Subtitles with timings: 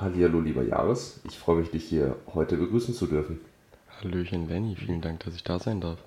[0.00, 1.20] Hallihallo, lieber Jahres.
[1.24, 3.40] Ich freue mich, dich hier heute begrüßen zu dürfen.
[4.00, 4.76] Hallöchen, Lenny.
[4.76, 5.98] Vielen Dank, dass ich da sein darf.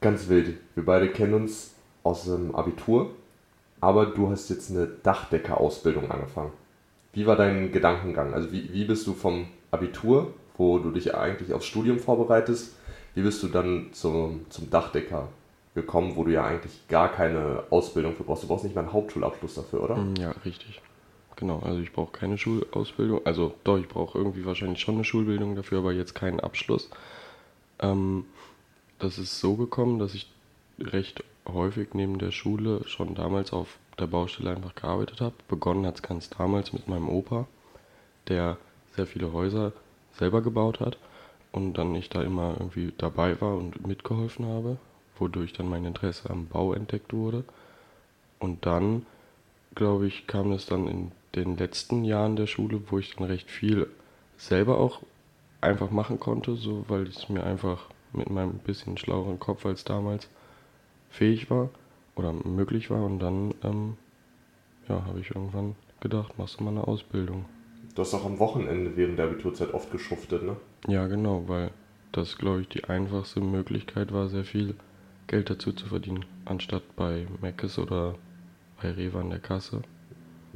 [0.00, 0.58] Ganz wild.
[0.74, 3.10] Wir beide kennen uns aus dem Abitur,
[3.80, 6.52] aber du hast jetzt eine Dachdecker-Ausbildung angefangen.
[7.12, 8.34] Wie war dein Gedankengang?
[8.34, 12.74] Also wie, wie bist du vom Abitur, wo du dich eigentlich aufs Studium vorbereitest,
[13.14, 15.28] wie bist du dann zum, zum Dachdecker
[15.74, 18.42] gekommen, wo du ja eigentlich gar keine Ausbildung für brauchst?
[18.42, 19.96] Du brauchst nicht mal einen Hauptschulabschluss dafür, oder?
[19.96, 20.82] Mm, Ja, richtig.
[21.36, 23.20] Genau, also ich brauche keine Schulausbildung.
[23.24, 26.90] Also doch, ich brauche irgendwie wahrscheinlich schon eine Schulbildung dafür, aber jetzt keinen Abschluss.
[27.78, 28.24] Ähm,
[28.98, 30.30] das ist so gekommen, dass ich
[30.78, 35.34] recht häufig neben der Schule schon damals auf der Baustelle einfach gearbeitet habe.
[35.48, 37.46] Begonnen hat es ganz damals mit meinem Opa,
[38.28, 38.56] der
[38.94, 39.72] sehr viele Häuser
[40.12, 40.98] selber gebaut hat
[41.52, 44.78] und dann ich da immer irgendwie dabei war und mitgeholfen habe,
[45.18, 47.44] wodurch dann mein Interesse am Bau entdeckt wurde.
[48.38, 49.06] Und dann,
[49.74, 53.50] glaube ich, kam es dann in den letzten Jahren der Schule, wo ich dann recht
[53.50, 53.88] viel
[54.36, 55.02] selber auch
[55.60, 60.28] einfach machen konnte, so weil es mir einfach mit meinem bisschen schlaueren Kopf als damals
[61.10, 61.70] fähig war
[62.14, 63.04] oder möglich war.
[63.04, 63.96] Und dann, ähm,
[64.88, 67.44] ja, habe ich irgendwann gedacht, machst du mal eine Ausbildung.
[67.94, 70.56] Du hast auch am Wochenende während der Abiturzeit oft geschuftet, ne?
[70.86, 71.70] Ja, genau, weil
[72.12, 74.74] das, glaube ich, die einfachste Möglichkeit war, sehr viel
[75.26, 78.14] Geld dazu zu verdienen, anstatt bei Mc's oder
[78.80, 79.82] bei Rewe an der Kasse.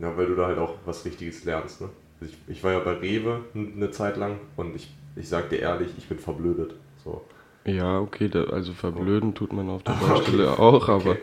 [0.01, 1.89] Ja, weil du da halt auch was Richtiges lernst, ne?
[2.23, 5.89] Ich, ich war ja bei Rewe eine Zeit lang und ich, ich sag dir ehrlich,
[5.97, 6.75] ich bin verblödet.
[7.03, 7.23] So.
[7.65, 11.21] Ja, okay, da, also verblöden tut man auf der Baustelle auch, aber Okay.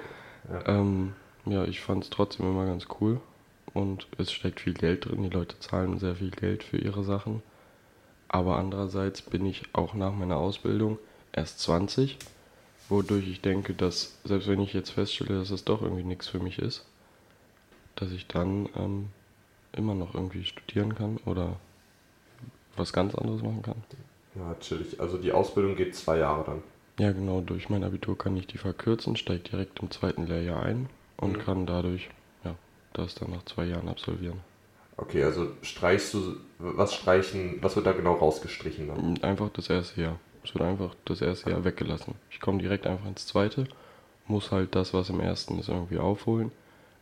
[0.52, 0.80] Ja.
[0.80, 1.14] ähm,
[1.46, 3.20] ja, ich fand es trotzdem immer ganz cool
[3.74, 7.42] und es steckt viel Geld drin, die Leute zahlen sehr viel Geld für ihre Sachen.
[8.30, 11.00] Aber andererseits bin ich auch nach meiner Ausbildung
[11.32, 12.18] erst 20,
[12.90, 16.40] wodurch ich denke, dass selbst wenn ich jetzt feststelle, dass es doch irgendwie nichts für
[16.40, 16.86] mich ist,
[17.98, 19.10] dass ich dann ähm,
[19.74, 21.58] immer noch irgendwie studieren kann oder
[22.76, 23.84] was ganz anderes machen kann.
[24.36, 25.00] Ja, chillig.
[25.00, 26.64] Also die Ausbildung geht zwei Jahre dann.
[27.00, 30.90] Ja, genau, durch mein Abitur kann ich die verkürzen, steige direkt im zweiten Lehrjahr ein
[31.18, 31.42] und Mhm.
[31.42, 32.10] kann dadurch
[32.44, 32.56] ja,
[32.94, 34.40] das dann nach zwei Jahren absolvieren.
[34.98, 39.24] Okay, also streichst du, was streichen, was wird da genau rausgestrichen dann?
[39.24, 40.20] Einfach das erste Jahr.
[40.44, 42.16] Es wird einfach das erste Jahr weggelassen.
[42.32, 43.68] Ich komme direkt einfach ins zweite,
[44.28, 46.52] muss halt das, was im ersten ist, irgendwie aufholen.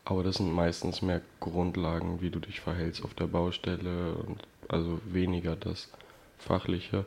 [0.06, 5.00] Aber das sind meistens mehr Grundlagen, wie du dich verhältst auf der Baustelle und also
[5.06, 5.90] weniger das
[6.38, 7.06] Fachliche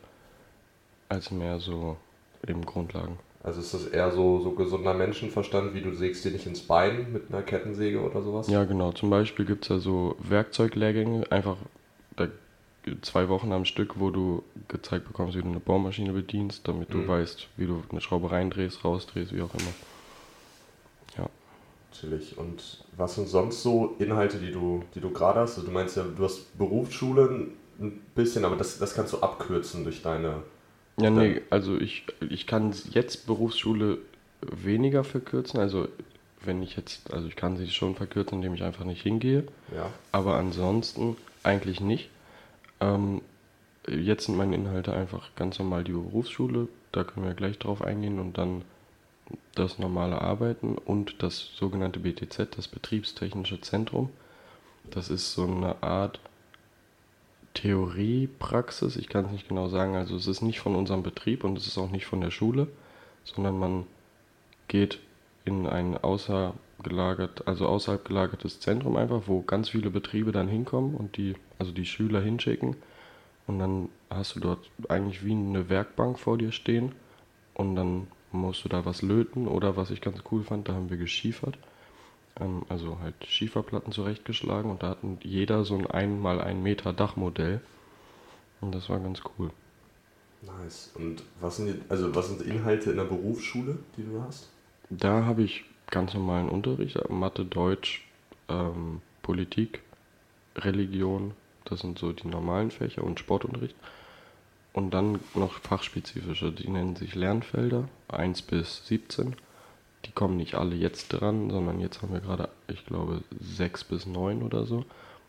[1.09, 1.97] als mehr so
[2.47, 3.19] eben Grundlagen.
[3.43, 7.13] Also ist das eher so, so gesunder Menschenverstand, wie du sägst dir nicht ins Bein
[7.13, 8.49] mit einer Kettensäge oder sowas?
[8.49, 8.91] Ja, genau.
[8.93, 11.57] Zum Beispiel gibt es ja so Werkzeuglehrgänge, einfach
[12.17, 12.27] da,
[13.03, 16.99] zwei Wochen am Stück, wo du gezeigt bekommst, wie du eine Bohrmaschine bedienst, damit du
[16.99, 17.09] Mhm.
[17.09, 19.73] weißt, wie du eine Schraube reindrehst, rausdrehst, wie auch immer.
[21.93, 22.37] Chillig.
[22.39, 25.57] Und was sind sonst so Inhalte, die du, die du gerade hast?
[25.57, 27.49] Also du meinst ja, du hast Berufsschule
[27.81, 30.43] ein bisschen, aber das, das kannst du abkürzen durch deine.
[31.01, 33.99] Ja, nee, also ich, ich kann jetzt Berufsschule
[34.43, 35.61] weniger verkürzen.
[35.61, 35.89] Also
[36.41, 39.45] wenn ich jetzt, also ich kann sie schon verkürzen, indem ich einfach nicht hingehe.
[39.75, 39.91] Ja.
[40.13, 42.11] Aber ansonsten eigentlich nicht.
[42.81, 43.23] Ähm,
[43.89, 48.19] jetzt sind meine Inhalte einfach ganz normal die Berufsschule, da können wir gleich drauf eingehen
[48.19, 48.63] und dann
[49.55, 54.11] das normale Arbeiten und das sogenannte BTZ, das Betriebstechnische Zentrum.
[54.91, 56.21] Das ist so eine Art
[57.55, 61.59] Theoriepraxis, ich kann es nicht genau sagen, also es ist nicht von unserem Betrieb und
[61.59, 62.69] es ist auch nicht von der Schule,
[63.25, 63.87] sondern man
[64.69, 65.01] geht
[65.45, 71.17] in ein außergelagert, also außerhalb gelagertes Zentrum einfach, wo ganz viele Betriebe dann hinkommen und
[71.17, 72.77] die, also die Schüler hinschicken.
[73.47, 76.93] Und dann hast du dort eigentlich wie eine Werkbank vor dir stehen
[77.55, 80.91] und dann musst du da was löten oder was ich ganz cool fand, da haben
[80.91, 81.59] wir geschiefert.
[82.41, 86.93] Ähm, also halt Schieferplatten zurechtgeschlagen und da hatten jeder so ein 1 mal 1 Meter
[86.93, 87.61] Dachmodell.
[88.61, 89.51] Und das war ganz cool.
[90.43, 90.93] Nice.
[90.95, 94.49] Und was sind, die, also was sind Inhalte in der Berufsschule, die du hast?
[94.91, 98.07] Da habe ich ganz normalen Unterricht, Mathe, Deutsch,
[98.49, 99.81] ähm, Politik,
[100.57, 101.33] Religion,
[101.65, 103.77] das sind so die normalen Fächer und Sportunterricht.
[104.73, 109.35] Und dann noch fachspezifische, die nennen sich Lernfelder, 1 bis 17.
[110.05, 114.07] Die kommen nicht alle jetzt dran, sondern jetzt haben wir gerade, ich glaube, 6 bis
[114.07, 114.85] 9 oder so.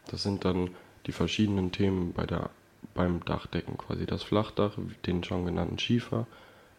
[0.07, 0.69] Das sind dann
[1.07, 2.49] die verschiedenen Themen bei der,
[2.93, 4.73] beim Dachdecken, quasi das Flachdach,
[5.05, 6.27] den schon genannten Schiefer,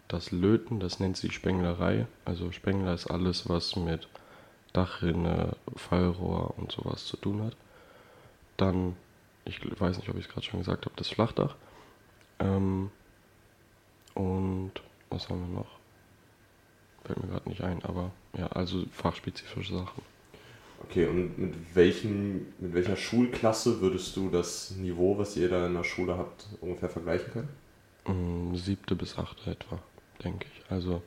[0.08, 2.06] das Löten, das nennt sich Spenglerei.
[2.24, 4.08] Also Spengler ist alles, was mit
[4.72, 7.56] Dachrinne, Fallrohr und sowas zu tun hat.
[8.56, 8.96] Dann,
[9.44, 11.54] ich weiß nicht, ob ich es gerade schon gesagt habe, das Flachdach.
[12.40, 12.90] Ähm,
[14.14, 14.72] und
[15.10, 15.78] was haben wir noch?
[17.04, 20.02] Fällt mir gerade nicht ein, aber ja, also fachspezifische Sachen.
[20.84, 25.75] Okay, und mit, welchen, mit welcher Schulklasse würdest du das Niveau, was ihr da in
[25.75, 27.48] der Schule habt, ungefähr vergleichen können?
[28.06, 29.78] Mm, Siebte bis achte etwa,
[30.25, 30.70] denke ich.
[30.70, 31.02] Also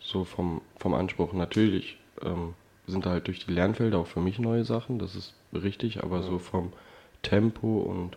[0.00, 2.54] so vom, vom Anspruch natürlich ähm,
[2.86, 6.16] sind da halt durch die Lernfelder auch für mich neue Sachen, das ist richtig, aber
[6.16, 6.22] Ja.
[6.22, 6.72] so vom
[7.22, 8.16] Tempo und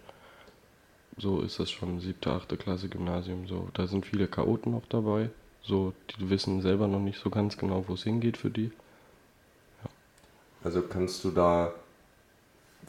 [1.22, 3.70] so ist das schon siebte, achte Klasse Gymnasium so.
[3.74, 5.30] Da sind viele Chaoten noch dabei,
[5.62, 8.72] so die wissen selber noch nicht so ganz genau, wo es hingeht für die.
[10.64, 11.74] Also kannst du da.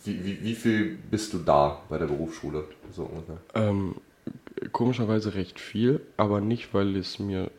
[0.04, 2.64] Wie, wie, wie viel bist du da bei der Berufsschule?
[2.90, 3.38] So ungefähr.
[3.54, 3.96] Ähm,
[4.72, 7.50] komischerweise recht viel, aber nicht, weil es mir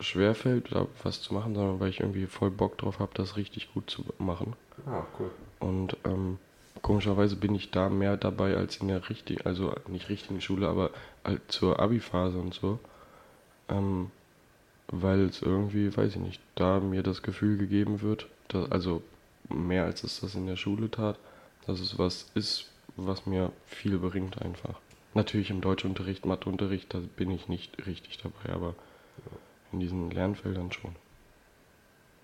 [0.00, 3.72] schwerfällt, da was zu machen, sondern weil ich irgendwie voll Bock drauf habe, das richtig
[3.74, 4.54] gut zu machen.
[4.86, 5.30] Ah, cool.
[5.60, 6.38] Und ähm,
[6.84, 10.90] komischerweise bin ich da mehr dabei als in der richtigen, also nicht richtigen Schule, aber
[11.24, 12.78] halt zur Abi-Phase und so.
[13.70, 14.10] Ähm,
[14.88, 19.02] weil es irgendwie, weiß ich nicht, da mir das Gefühl gegeben wird, dass, also
[19.48, 21.18] mehr als es das in der Schule tat,
[21.66, 24.78] dass es was ist, was mir viel bringt einfach.
[25.14, 28.74] Natürlich im Deutschunterricht, Matheunterricht, da bin ich nicht richtig dabei, aber
[29.72, 30.94] in diesen Lernfeldern schon.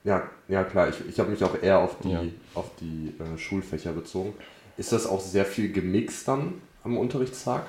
[0.04, 2.22] Ja, ja klar, ich, ich habe mich auch eher auf die, Ja.
[2.54, 4.34] auf die äh, Schulfächer bezogen.
[4.76, 6.54] Ist das auch sehr viel gemixt dann
[6.84, 7.66] am Unterrichtstag?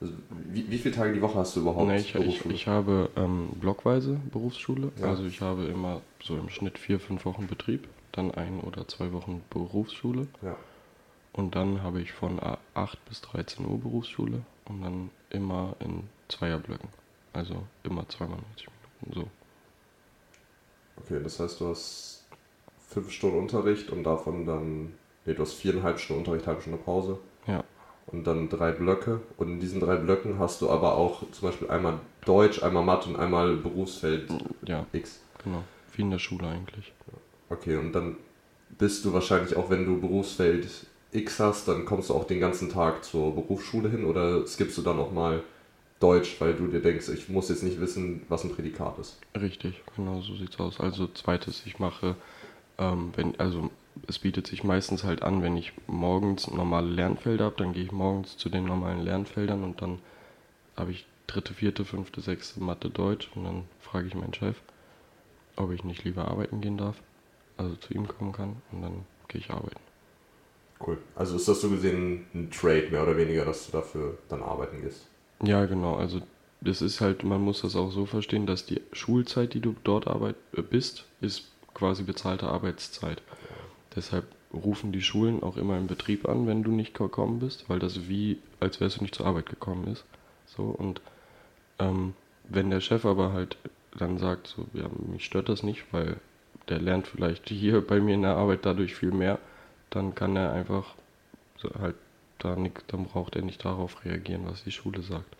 [0.00, 0.14] Also,
[0.52, 3.50] wie, wie viele Tage die Woche hast du überhaupt Nee, ich, ich, ich habe ähm,
[3.60, 4.90] blockweise Berufsschule.
[5.00, 5.06] Ja.
[5.08, 9.12] Also ich habe immer so im Schnitt vier, fünf Wochen Betrieb, dann ein oder zwei
[9.12, 10.56] Wochen Berufsschule ja.
[11.32, 16.02] und dann habe ich von a- 8 bis 13 Uhr Berufsschule und dann immer in
[16.28, 16.88] Zweierblöcken.
[17.32, 18.68] Also immer zweimal 90
[19.02, 19.20] Minuten.
[19.20, 19.30] So.
[21.04, 22.24] Okay, das heißt, du hast
[22.88, 24.94] fünf Stunden Unterricht und davon dann,
[25.24, 27.64] nee, du hast viereinhalb Stunden Unterricht, halbe Stunde Pause Ja,
[28.06, 29.20] und dann drei Blöcke.
[29.36, 33.08] Und in diesen drei Blöcken hast du aber auch zum Beispiel einmal Deutsch, einmal Mathe
[33.08, 34.30] und einmal Berufsfeld
[34.66, 35.20] ja, X.
[35.42, 35.62] genau.
[35.94, 36.92] Wie in der Schule eigentlich.
[37.50, 38.16] Okay, und dann
[38.78, 40.68] bist du wahrscheinlich auch, wenn du Berufsfeld
[41.12, 44.82] X hast, dann kommst du auch den ganzen Tag zur Berufsschule hin oder skippst du
[44.82, 45.42] dann auch mal
[46.02, 49.18] Deutsch, weil du dir denkst, ich muss jetzt nicht wissen, was ein Prädikat ist.
[49.40, 50.80] Richtig, genau so sieht's aus.
[50.80, 52.16] Also zweites, ich mache,
[52.78, 53.70] ähm, wenn, also
[54.08, 57.92] es bietet sich meistens halt an, wenn ich morgens normale Lernfelder habe, dann gehe ich
[57.92, 60.00] morgens zu den normalen Lernfeldern und dann
[60.76, 64.56] habe ich dritte, vierte, fünfte, sechste Mathe Deutsch und dann frage ich meinen Chef,
[65.56, 66.96] ob ich nicht lieber arbeiten gehen darf,
[67.56, 69.80] also zu ihm kommen kann und dann gehe ich arbeiten.
[70.84, 70.98] Cool.
[71.14, 74.82] Also ist das so gesehen ein Trade mehr oder weniger, dass du dafür dann arbeiten
[74.82, 75.06] gehst?
[75.42, 75.96] Ja, genau.
[75.96, 76.20] Also
[76.60, 80.06] das ist halt, man muss das auch so verstehen, dass die Schulzeit, die du dort
[80.06, 83.22] arbeit, äh, bist, ist quasi bezahlte Arbeitszeit.
[83.96, 87.78] Deshalb rufen die Schulen auch immer im Betrieb an, wenn du nicht gekommen bist, weil
[87.78, 90.04] das wie, als wärst du nicht zur Arbeit gekommen ist.
[90.46, 91.00] So und
[91.78, 92.14] ähm,
[92.48, 93.56] wenn der Chef aber halt
[93.98, 96.16] dann sagt, so, ja, mich stört das nicht, weil
[96.68, 99.38] der lernt vielleicht hier bei mir in der Arbeit dadurch viel mehr,
[99.90, 100.94] dann kann er einfach
[101.58, 101.96] so halt
[102.44, 105.36] da nicht, dann braucht er nicht darauf reagieren, was die Schule sagt.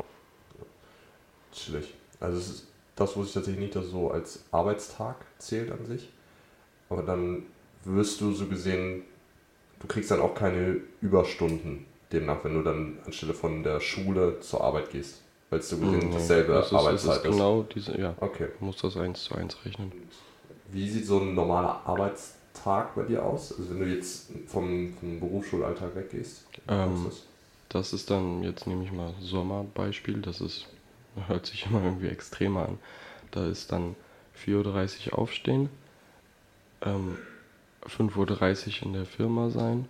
[1.52, 1.94] Chillig.
[2.20, 2.66] Also es ist,
[2.96, 6.08] das wusste ich tatsächlich nicht, dass so als Arbeitstag zählt an sich.
[6.88, 7.44] Aber dann
[7.84, 9.02] wirst du so gesehen,
[9.80, 14.62] du kriegst dann auch keine Überstunden demnach, wenn du dann anstelle von der Schule zur
[14.62, 15.20] Arbeit gehst.
[15.50, 17.30] Weil es so gesehen Nee, dasselbe es ist, Arbeitszeit ist.
[17.30, 18.48] Genau diese, ja, Okay.
[18.60, 19.92] muss das eins zu eins rechnen.
[20.70, 22.41] Wie sieht so ein normaler Arbeitstag
[22.94, 23.52] bei dir aus?
[23.58, 26.44] Also wenn du jetzt vom, vom Berufsschulalltag weggehst?
[26.68, 27.26] Ähm, ist
[27.68, 30.66] Das ist dann, jetzt nehme ich mal Sommerbeispiel, das ist,
[31.26, 32.78] hört sich immer irgendwie extremer an.
[33.30, 33.96] Da ist dann
[34.46, 35.70] 4.30 Uhr aufstehen,
[36.82, 37.18] ähm,
[37.86, 39.88] 5.30 Uhr in der Firma sein,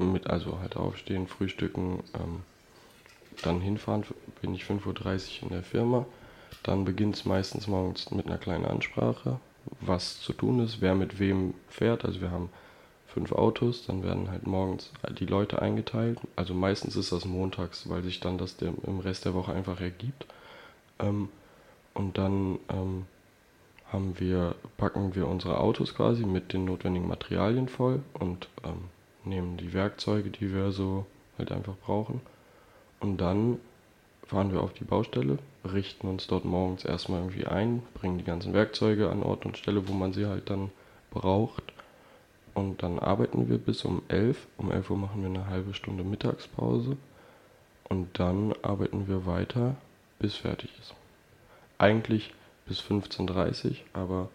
[0.00, 2.42] ähm, mit, also halt aufstehen, frühstücken, ähm,
[3.42, 4.04] dann hinfahren,
[4.40, 6.06] bin ich 5.30 Uhr in der Firma.
[6.62, 9.38] Dann beginnt es meistens morgens mit einer kleinen Ansprache,
[9.80, 12.04] was zu tun ist, wer mit wem fährt.
[12.04, 12.50] Also wir haben
[13.06, 16.18] fünf Autos, dann werden halt morgens die Leute eingeteilt.
[16.36, 20.26] Also meistens ist das montags, weil sich dann das im Rest der Woche einfach ergibt.
[20.98, 21.28] Ähm,
[21.94, 23.06] und dann ähm,
[23.90, 28.90] haben wir, packen wir unsere Autos quasi mit den notwendigen Materialien voll und ähm,
[29.24, 31.06] nehmen die Werkzeuge, die wir so
[31.38, 32.20] halt einfach brauchen.
[33.00, 33.58] Und dann
[34.26, 38.52] fahren wir auf die Baustelle, richten uns dort morgens erstmal irgendwie ein, bringen die ganzen
[38.52, 40.70] Werkzeuge an Ort und Stelle, wo man sie halt dann
[41.10, 41.62] braucht.
[42.54, 44.46] Und dann arbeiten wir bis um 11.
[44.56, 46.96] Um 11 Uhr machen wir eine halbe Stunde Mittagspause.
[47.88, 49.76] Und dann arbeiten wir weiter,
[50.18, 50.94] bis fertig ist.
[51.78, 52.32] Eigentlich
[52.66, 54.28] bis 15.30 Uhr, aber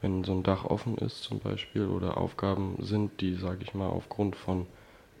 [0.00, 3.88] wenn so ein Dach offen ist zum Beispiel oder Aufgaben sind, die, sage ich mal,
[3.88, 4.66] aufgrund von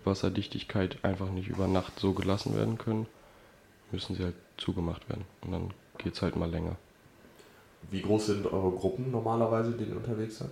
[0.04, 3.06] Wasserdichtigkeit einfach nicht über Nacht so gelassen werden können,
[3.92, 5.24] müssen sie halt zugemacht werden.
[5.42, 6.76] Und dann geht es halt mal länger.
[7.90, 10.50] Wie groß sind eure Gruppen normalerweise, die ihr unterwegs seid?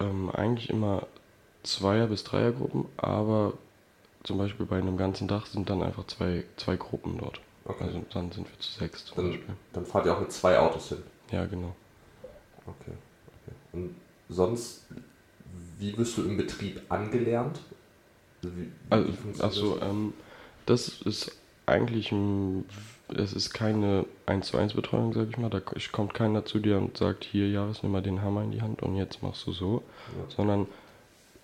[0.00, 1.06] Ähm, eigentlich immer
[1.62, 3.54] Zweier- bis Dreiergruppen, aber
[4.22, 7.40] zum Beispiel bei einem ganzen Dach sind dann einfach zwei, zwei Gruppen dort.
[7.64, 7.84] Okay.
[7.84, 9.54] Also dann sind wir zu sechs zum Dann, Beispiel.
[9.72, 10.98] dann fahrt ihr auch mit zwei Autos hin.
[11.30, 11.74] Ja, genau.
[12.66, 12.92] Okay.
[12.92, 13.54] okay.
[13.72, 13.94] Und
[14.28, 14.86] sonst,
[15.78, 17.60] wie wirst du im Betrieb angelernt?
[18.42, 19.88] Also Wie, Also, wie funktioniert achso, das?
[19.88, 20.14] ähm,
[20.66, 21.32] das ist
[21.66, 22.12] eigentlich
[23.08, 25.50] es ist keine 1 zu 1 Betreuung, sag ich mal.
[25.50, 28.62] Da kommt keiner zu dir und sagt, hier, Jahres, nimm mal den Hammer in die
[28.62, 29.82] Hand und jetzt machst du so.
[30.16, 30.34] Ja.
[30.34, 30.66] Sondern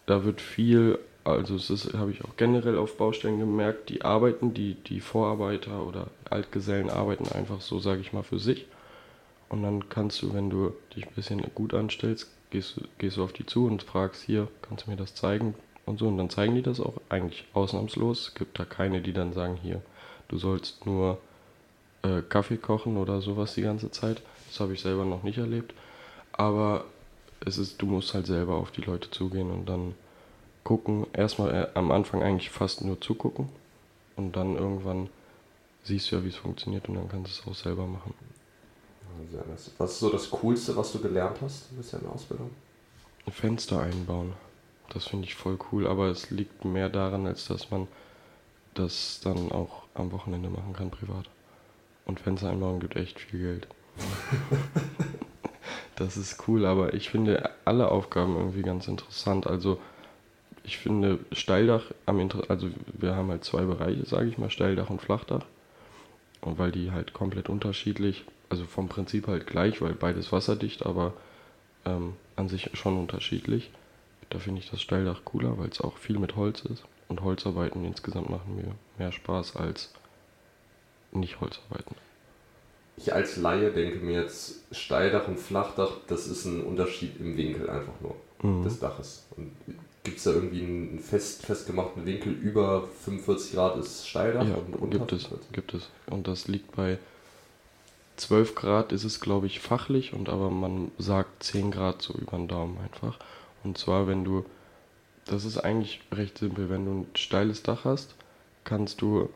[0.06, 4.74] da wird viel, also es habe ich auch generell auf Baustellen gemerkt, die arbeiten, die,
[4.74, 8.66] die Vorarbeiter oder Altgesellen arbeiten einfach so, sage ich mal, für sich.
[9.48, 13.32] Und dann kannst du, wenn du dich ein bisschen gut anstellst, gehst, gehst du auf
[13.32, 15.54] die zu und fragst, hier, kannst du mir das zeigen
[15.86, 16.08] und so.
[16.08, 18.28] Und dann zeigen die das auch eigentlich ausnahmslos.
[18.28, 19.82] Es gibt da keine, die dann sagen, hier,
[20.30, 21.18] du sollst nur
[22.02, 24.22] äh, Kaffee kochen oder sowas die ganze Zeit.
[24.48, 25.74] Das habe ich selber noch nicht erlebt.
[26.32, 26.84] Aber
[27.44, 29.94] es ist, du musst halt selber auf die Leute zugehen und dann
[30.64, 31.06] gucken.
[31.12, 33.48] Erstmal äh, am Anfang eigentlich fast nur zugucken.
[34.16, 35.08] Und dann irgendwann
[35.82, 38.14] siehst du ja, wie es funktioniert und dann kannst du es auch selber machen.
[39.78, 42.50] Was ist so das Coolste, was du gelernt hast bisher in der Ausbildung?
[43.28, 44.32] Fenster einbauen.
[44.92, 47.86] Das finde ich voll cool, aber es liegt mehr daran, als dass man
[48.80, 51.26] das dann auch am Wochenende machen kann, privat.
[52.06, 53.68] Und Fenster einbauen gibt echt viel Geld.
[55.96, 59.46] das ist cool, aber ich finde alle Aufgaben irgendwie ganz interessant.
[59.46, 59.78] Also
[60.64, 64.90] ich finde Steildach am Inter also wir haben halt zwei Bereiche, sage ich mal, Steildach
[64.90, 65.44] und Flachdach.
[66.40, 71.12] Und weil die halt komplett unterschiedlich, also vom Prinzip halt gleich, weil beides wasserdicht, aber
[71.84, 73.70] ähm, an sich schon unterschiedlich.
[74.30, 76.84] Da finde ich das Steildach cooler, weil es auch viel mit Holz ist.
[77.10, 79.90] Und Holzarbeiten insgesamt machen mir mehr Spaß als
[81.12, 81.96] nicht Holzarbeiten.
[82.96, 87.68] Ich als Laie denke mir jetzt, Steildach und Flachdach, das ist ein Unterschied im Winkel
[87.68, 88.62] einfach nur Mhm.
[88.64, 89.24] des Daches.
[89.36, 89.50] Und
[90.04, 94.76] gibt es da irgendwie einen fest, festgemachten Winkel über 45 Grad ist Steildach Ja, und
[94.76, 95.52] unter gibt es, 45?
[95.52, 95.90] gibt es.
[96.06, 96.98] Und das liegt bei
[98.16, 102.36] 12 Grad ist es, glaube ich, fachlich, und aber man sagt 10 Grad so über
[102.36, 103.18] den Daumen einfach.
[103.64, 104.44] Und zwar, wenn du,
[105.30, 108.14] das ist eigentlich recht simpel, wenn du ein steiles Dach hast,
[108.64, 109.30] kannst du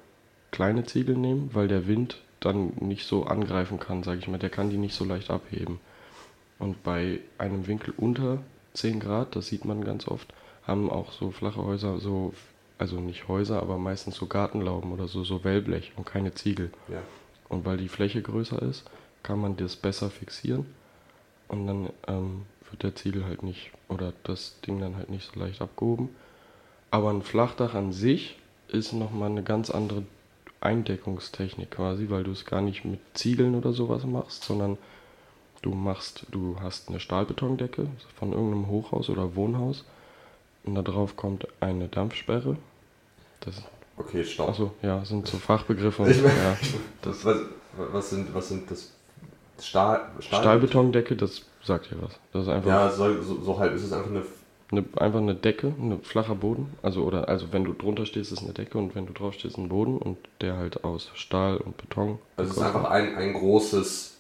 [0.50, 4.50] kleine Ziegel nehmen, weil der Wind dann nicht so angreifen kann, sage ich mal, der
[4.50, 5.80] kann die nicht so leicht abheben.
[6.58, 8.38] Und bei einem Winkel unter
[8.74, 10.32] 10 Grad, das sieht man ganz oft,
[10.66, 12.34] haben auch so flache Häuser so,
[12.78, 16.70] also nicht Häuser, aber meistens so Gartenlauben oder so, so Wellblech und keine Ziegel.
[16.88, 17.02] Ja.
[17.48, 18.84] Und weil die Fläche größer ist,
[19.22, 20.66] kann man das besser fixieren
[21.48, 22.42] und dann ähm,
[22.74, 26.08] wird der Ziegel halt nicht oder das Ding dann halt nicht so leicht abgehoben.
[26.90, 28.36] Aber ein Flachdach an sich
[28.68, 30.02] ist nochmal eine ganz andere
[30.60, 34.76] Eindeckungstechnik quasi, weil du es gar nicht mit Ziegeln oder sowas machst, sondern
[35.62, 39.84] du machst, du hast eine Stahlbetondecke von irgendeinem Hochhaus oder Wohnhaus
[40.64, 42.56] und da drauf kommt eine Dampfsperre.
[43.40, 43.62] Das
[43.96, 44.48] Okay, stopp.
[44.48, 46.10] Achso, ja, sind so Fachbegriffe.
[46.10, 46.56] Ich mein- ja.
[47.02, 47.36] Das, was,
[47.92, 48.93] was, sind, was sind das?
[49.60, 52.18] Stahl, Stahl Stahlbetondecke, das sagt ja was.
[52.32, 54.22] Das ist einfach, Ja, so, so, so halb ist es einfach eine.
[54.70, 56.72] eine, einfach eine Decke, ein flacher Boden.
[56.82, 59.56] Also, oder, also wenn du drunter stehst, ist eine Decke und wenn du drauf stehst,
[59.58, 62.18] ein Boden und der halt aus Stahl und Beton.
[62.36, 64.14] Also es ist einfach ein, ein großes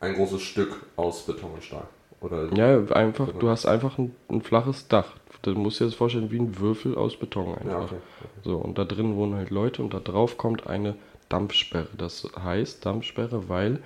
[0.00, 1.86] ein großes Stück aus Beton und Stahl.
[2.20, 5.12] Oder Ja, einfach, du hast einfach ein, ein flaches Dach.
[5.42, 7.70] Du musst dir das vorstellen wie ein Würfel aus Beton einfach.
[7.70, 7.96] Ja, okay.
[8.44, 10.96] So, und da drin wohnen halt Leute und da drauf kommt eine
[11.28, 11.88] Dampfsperre.
[11.96, 13.82] Das heißt Dampfsperre, weil,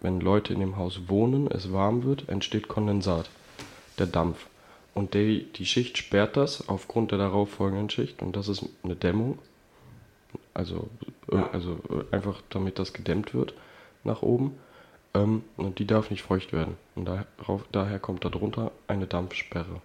[0.00, 3.30] wenn Leute in dem Haus wohnen, es warm wird, entsteht Kondensat,
[3.98, 4.46] der Dampf.
[4.94, 9.38] Und die, die Schicht sperrt das aufgrund der darauffolgenden Schicht und das ist eine Dämmung.
[10.54, 10.88] Also,
[11.30, 11.50] äh, Ja.
[11.52, 13.54] also äh, einfach damit das gedämmt wird
[14.04, 14.58] nach oben.
[15.14, 16.76] Ähm, und die darf nicht feucht werden.
[16.94, 19.80] Und darauf, daher kommt darunter eine Dampfsperre.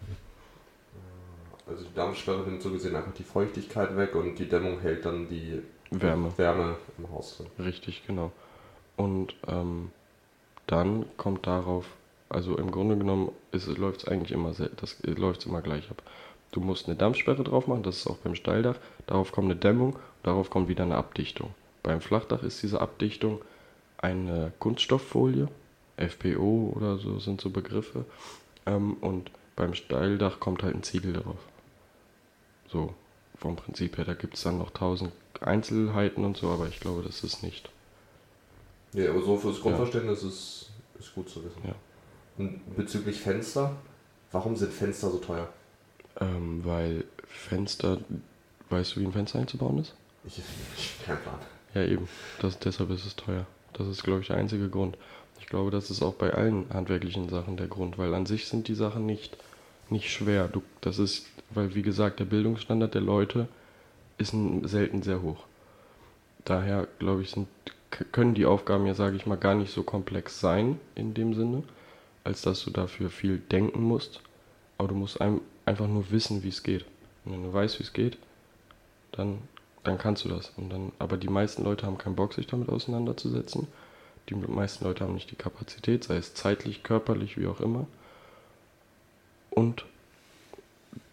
[1.68, 5.28] Also die Dampfsperre nimmt so gesehen einfach die Feuchtigkeit weg und die Dämmung hält dann
[5.28, 6.32] die Wärme.
[6.38, 7.48] Wärme im Haus drin.
[7.58, 8.32] Richtig, genau.
[8.98, 9.92] Und ähm,
[10.68, 11.86] dann kommt darauf,
[12.30, 16.02] also im Grunde genommen läuft es eigentlich immer, das läuft immer gleich ab.
[16.52, 18.78] Du musst eine Dampfsperre drauf machen, das ist auch beim Steildach.
[19.08, 21.54] Darauf kommt eine Dämmung, darauf kommt wieder eine Abdichtung.
[21.84, 23.42] Beim Flachdach ist diese Abdichtung
[23.98, 25.48] eine Kunststofffolie,
[25.98, 28.06] FPO oder so sind so Begriffe.
[28.66, 31.38] Ähm, und beim Steildach kommt halt ein Ziegel drauf.
[32.68, 32.94] So,
[33.38, 34.06] vom Prinzip her.
[34.06, 37.70] Da gibt es dann noch tausend Einzelheiten und so, aber ich glaube, das ist nicht.
[38.96, 41.62] Ja, aber so fürs Grundverständnis ist, ist gut zu wissen.
[41.64, 41.76] Ja.
[42.38, 43.76] Und bezüglich Fenster,
[44.32, 45.50] warum sind Fenster so teuer?
[46.20, 48.00] Ähm, weil Fenster,
[48.70, 49.94] weißt du, wie ein Fenster einzubauen ist?
[50.26, 50.42] Ich,
[50.78, 51.40] ich kein Plan.
[51.74, 52.08] Ja, eben.
[52.40, 53.46] Das, deshalb ist es teuer.
[53.74, 54.98] Das ist, glaube ich, der einzige Grund.
[55.40, 58.68] Ich glaube, das ist auch bei allen handwerklichen Sachen der Grund, weil an sich sind
[58.68, 59.38] die Sachen nicht
[59.90, 60.48] nicht schwer.
[60.48, 63.48] Du, das ist, weil wie gesagt, der Bildungsstandard der Leute
[64.18, 64.34] ist
[64.64, 65.44] selten sehr hoch.
[66.46, 67.48] Daher, glaube ich, sind,
[68.12, 71.64] können die Aufgaben ja, sage ich mal, gar nicht so komplex sein in dem Sinne,
[72.24, 74.22] als dass du dafür viel denken musst.
[74.78, 76.86] Aber du musst ein, einfach nur wissen, wie es geht.
[77.24, 78.18] Und wenn du weißt, wie es geht,
[79.12, 79.40] dann,
[79.84, 80.52] dann kannst du das.
[80.58, 83.68] Und dann, aber die meisten Leute haben keinen Bock, sich damit auseinanderzusetzen.
[84.30, 87.88] Die meisten Leute haben nicht die Kapazität, sei es zeitlich, körperlich, wie auch immer.
[89.52, 89.86] Und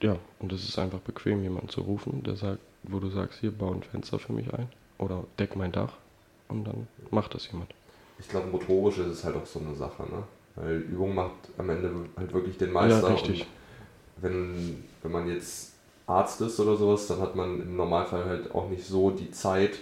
[0.00, 3.52] ja, und es ist einfach bequem, jemanden zu rufen, der sagt, wo du sagst, hier,
[3.52, 5.92] bau ein Fenster für mich ein oder deck mein Dach
[6.52, 7.70] und dann macht das jemand.
[8.18, 10.22] Ich glaube, motorisch ist es halt auch so eine Sache, ne?
[10.54, 13.08] Weil Übung macht am Ende halt wirklich den Meister.
[13.08, 13.46] Ja, richtig.
[14.18, 15.72] wenn, wenn man jetzt
[16.06, 19.78] Arzt ist oder sowas, dann hat man im Normalfall halt auch nicht so die Zeit,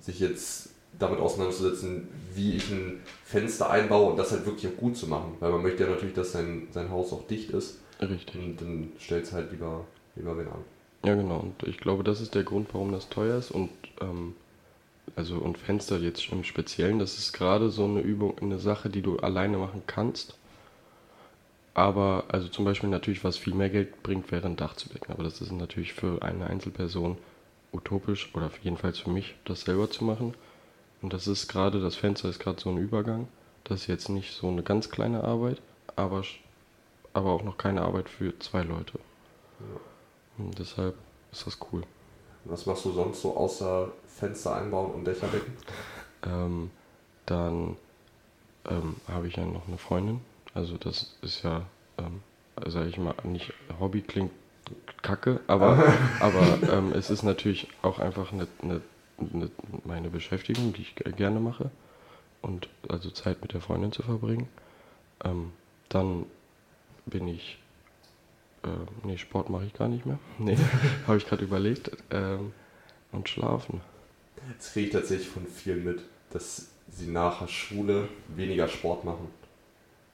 [0.00, 4.96] sich jetzt damit auseinanderzusetzen, wie ich ein Fenster einbaue und das halt wirklich auch gut
[4.96, 5.34] zu machen.
[5.40, 7.80] Weil man möchte ja natürlich, dass sein, sein Haus auch dicht ist.
[8.00, 8.36] Richtig.
[8.36, 9.84] Und dann stellt es halt lieber,
[10.16, 10.64] lieber wen an.
[11.04, 11.40] Ja, genau.
[11.40, 13.50] Und ich glaube, das ist der Grund, warum das teuer ist.
[13.50, 14.34] Und ähm,
[15.16, 19.02] also und Fenster jetzt im Speziellen, das ist gerade so eine Übung, eine Sache, die
[19.02, 20.36] du alleine machen kannst.
[21.74, 25.12] Aber, also zum Beispiel natürlich, was viel mehr Geld bringt, wäre ein Dach zu decken.
[25.12, 27.18] Aber das ist natürlich für eine Einzelperson
[27.72, 30.34] utopisch oder jedenfalls für mich, das selber zu machen.
[31.02, 33.28] Und das ist gerade, das Fenster ist gerade so ein Übergang.
[33.64, 35.60] Das ist jetzt nicht so eine ganz kleine Arbeit,
[35.96, 36.22] aber,
[37.12, 38.98] aber auch noch keine Arbeit für zwei Leute.
[39.60, 40.44] Ja.
[40.44, 40.94] Und deshalb
[41.32, 41.82] ist das cool.
[42.44, 45.56] Was machst du sonst so außer Fenster einbauen und Dächer decken?
[46.24, 46.70] Ähm,
[47.26, 47.76] dann
[48.68, 50.20] ähm, habe ich ja noch eine Freundin.
[50.54, 51.62] Also das ist ja,
[51.98, 52.22] ähm,
[52.66, 54.30] sage ich mal, nicht Hobby klingt
[55.02, 55.82] kacke, aber,
[56.20, 58.80] aber ähm, es ist natürlich auch einfach eine, eine,
[59.18, 59.50] eine,
[59.84, 61.70] meine Beschäftigung, die ich gerne mache.
[62.40, 64.48] Und also Zeit mit der Freundin zu verbringen.
[65.24, 65.52] Ähm,
[65.88, 66.26] dann
[67.06, 67.58] bin ich
[68.64, 70.18] äh, nee, Sport mache ich gar nicht mehr.
[70.38, 70.56] Nee,
[71.06, 71.90] habe ich gerade überlegt.
[72.10, 72.52] Ähm,
[73.12, 73.80] und schlafen.
[74.56, 79.28] Das kriege ich tatsächlich von vielen mit, dass sie nach der Schule weniger Sport machen.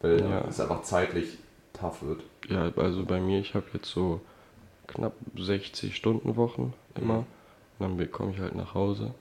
[0.01, 0.47] Weil ja.
[0.49, 1.39] es einfach zeitlich
[1.73, 2.23] tough wird.
[2.49, 4.21] Ja, also bei mir, ich habe jetzt so
[4.87, 7.19] knapp 60 Stunden Wochen immer.
[7.21, 7.27] Mhm.
[7.79, 9.15] Und dann komme ich halt nach Hause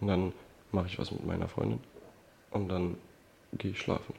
[0.00, 0.32] und dann
[0.72, 1.78] mache ich was mit meiner Freundin
[2.50, 2.96] und dann
[3.52, 4.14] gehe ich schlafen.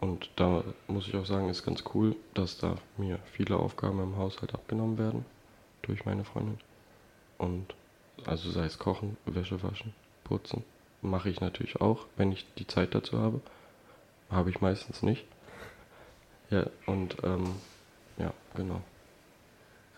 [0.00, 4.16] Und da muss ich auch sagen, ist ganz cool, dass da mir viele Aufgaben im
[4.16, 5.24] Haushalt abgenommen werden
[5.82, 6.58] durch meine Freundin.
[7.38, 7.72] Und
[8.24, 9.94] also sei es kochen, Wäsche waschen,
[10.24, 10.64] putzen,
[11.00, 13.40] mache ich natürlich auch, wenn ich die Zeit dazu habe.
[14.30, 15.24] Habe ich meistens nicht.
[16.50, 17.44] Ja, und ähm,
[18.18, 18.80] ja, genau.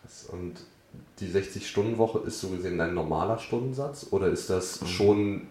[0.01, 0.29] Krass.
[0.31, 0.55] Und
[1.21, 4.87] die 60-Stunden-Woche ist so gesehen dein normaler Stundensatz oder ist das mhm.
[4.87, 5.47] schon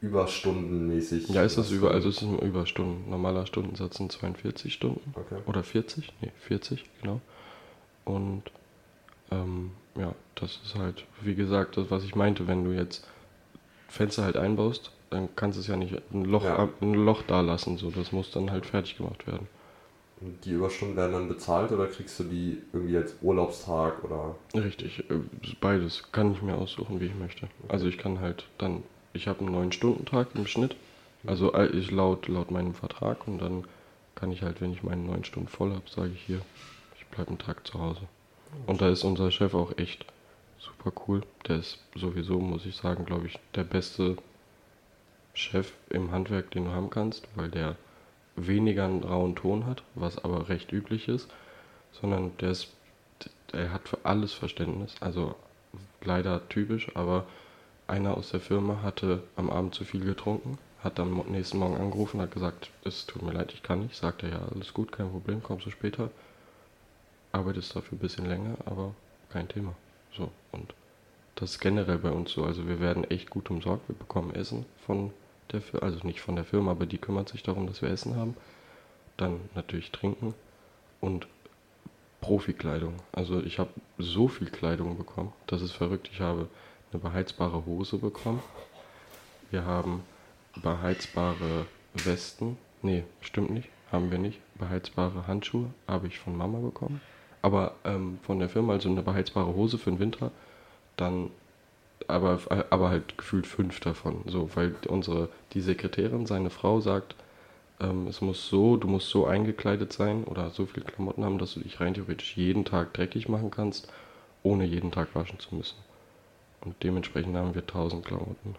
[0.00, 1.28] überstundenmäßig.
[1.28, 3.10] Ja, ist das über, also es ist ein Überstunden.
[3.10, 5.14] Normaler Stundensatz sind 42 Stunden.
[5.14, 5.40] Okay.
[5.46, 6.12] Oder 40?
[6.20, 7.20] Nee, 40, genau.
[8.04, 8.44] Und
[9.30, 13.06] ähm, ja, das ist halt, wie gesagt, das, was ich meinte, wenn du jetzt
[13.88, 16.68] Fenster halt einbaust, dann kannst du es ja nicht ein Loch, ja.
[16.80, 17.78] ein Loch da lassen.
[17.78, 19.48] So, das muss dann halt fertig gemacht werden.
[20.20, 24.34] Und die Überstunden werden dann bezahlt oder kriegst du die irgendwie als Urlaubstag oder?
[24.54, 25.14] Richtig, äh,
[25.60, 26.10] beides.
[26.12, 27.48] Kann ich mir aussuchen, wie ich möchte.
[27.68, 30.76] Also ich kann halt dann ich habe einen 9-Stunden-Tag im Schnitt.
[31.26, 33.64] Also äh, ich laut, laut meinem Vertrag und dann
[34.14, 36.40] kann ich halt, wenn ich meine 9 Stunden voll habe, sage ich hier,
[36.98, 38.02] ich bleibe einen Tag zu Hause.
[38.66, 40.04] Und da ist unser Chef auch echt
[40.58, 41.22] super cool.
[41.46, 44.16] Der ist sowieso, muss ich sagen, glaube ich, der beste
[45.34, 47.76] Chef im Handwerk, den du haben kannst, weil der
[48.36, 51.28] weniger einen rauen Ton hat, was aber recht üblich ist,
[51.92, 52.68] sondern der ist,
[53.52, 54.94] der hat für alles Verständnis.
[55.00, 55.34] Also
[56.02, 57.26] leider typisch, aber
[57.86, 62.20] einer aus der Firma hatte am Abend zu viel getrunken, hat am nächsten Morgen angerufen,
[62.20, 63.96] hat gesagt, es tut mir leid, ich kann nicht.
[63.96, 66.10] Sagte er, ja, alles gut, kein Problem, kommst du später.
[67.38, 68.94] Arbeitest dafür ein bisschen länger, aber
[69.30, 69.74] kein Thema.
[70.16, 70.74] So, und
[71.36, 72.44] das ist generell bei uns so.
[72.44, 75.12] Also wir werden echt gut umsorgt, wir bekommen Essen von
[75.52, 78.16] der Firma, also nicht von der Firma, aber die kümmert sich darum, dass wir Essen
[78.16, 78.36] haben.
[79.16, 80.34] Dann natürlich trinken
[81.00, 81.28] und
[82.20, 82.94] Profikleidung.
[83.12, 86.10] Also ich habe so viel Kleidung bekommen, das ist verrückt.
[86.12, 86.48] Ich habe
[86.92, 88.42] eine beheizbare Hose bekommen.
[89.50, 90.02] Wir haben
[90.56, 92.58] beheizbare Westen.
[92.82, 93.68] Nee, stimmt nicht.
[93.92, 94.40] Haben wir nicht.
[94.58, 97.00] Beheizbare Handschuhe habe ich von Mama bekommen.
[97.42, 100.30] Aber ähm, von der Firma, also eine beheizbare Hose für den Winter.
[100.96, 101.30] Dann
[102.06, 104.22] aber, aber halt gefühlt fünf davon.
[104.26, 107.14] So, weil unsere, die Sekretärin, seine Frau sagt,
[107.80, 111.54] ähm, es muss so, du musst so eingekleidet sein oder so viel Klamotten haben, dass
[111.54, 113.92] du dich rein theoretisch jeden Tag dreckig machen kannst,
[114.42, 115.76] ohne jeden Tag waschen zu müssen.
[116.60, 118.56] Und dementsprechend haben wir 1000 Klamotten.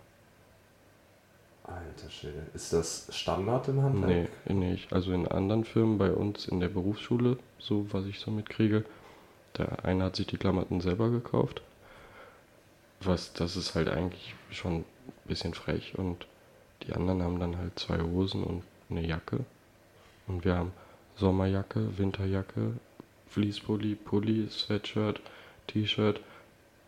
[1.70, 2.48] Alter Schwede.
[2.54, 4.30] Ist das Standard im Handwerk?
[4.46, 4.92] Nee, nicht.
[4.94, 8.86] Also in anderen Firmen bei uns in der Berufsschule, so was ich so mitkriege,
[9.58, 11.62] der eine hat sich die Klamotten selber gekauft.
[13.02, 14.86] Was, das ist halt eigentlich schon ein
[15.26, 16.28] bisschen frech und
[16.84, 19.46] die anderen haben dann halt zwei Hosen und eine Jacke.
[20.28, 20.72] Und wir haben
[21.16, 22.74] Sommerjacke, Winterjacke,
[23.28, 25.22] Fließpulli, Pulli, Sweatshirt,
[25.68, 26.20] T-Shirt,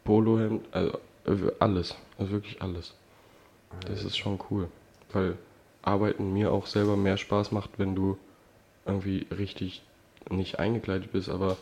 [0.03, 2.93] Polohemd, also äh, alles, also wirklich alles.
[3.87, 4.67] Das ist schon cool,
[5.11, 5.37] weil
[5.81, 8.17] Arbeiten mir auch selber mehr Spaß macht, wenn du
[8.85, 9.81] irgendwie richtig
[10.29, 11.57] nicht eingekleidet bist, aber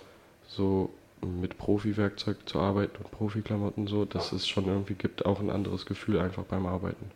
[0.47, 0.89] so
[1.21, 5.85] mit Profi-Werkzeug zu arbeiten und Profiklamotten so, das ist schon irgendwie gibt auch ein anderes
[5.85, 7.11] Gefühl einfach beim Arbeiten.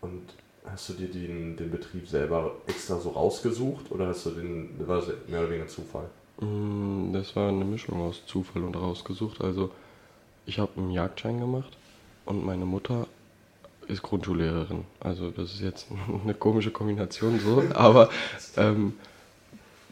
[0.00, 0.22] Und
[0.64, 4.96] hast du dir den, den Betrieb selber extra so rausgesucht oder hast du den, war
[4.96, 6.08] das mehr oder weniger Zufall?
[6.40, 9.42] Mm, Das war eine Mischung aus Zufall und rausgesucht.
[9.42, 9.70] Also
[10.46, 11.76] ich habe einen Jagdschein gemacht
[12.30, 13.08] und meine Mutter
[13.88, 14.84] ist Grundschullehrerin.
[15.00, 15.88] Also das ist jetzt
[16.22, 18.08] eine komische Kombination so, aber
[18.56, 18.94] ähm,